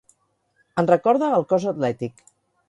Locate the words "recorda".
0.91-1.29